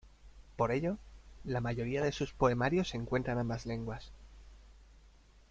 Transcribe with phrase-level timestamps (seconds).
[0.55, 0.97] Por ello,
[1.43, 4.11] la mayoría de sus poemarios se encuentran en ambas lenguas.